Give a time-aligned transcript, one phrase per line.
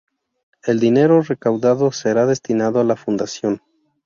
[0.63, 3.61] El dinero recaudado será destinado a la fundación.